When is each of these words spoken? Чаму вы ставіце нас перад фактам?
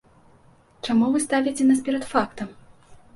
Чаму 0.87 1.09
вы 1.15 1.21
ставіце 1.25 1.67
нас 1.67 1.79
перад 1.91 2.03
фактам? 2.15 2.49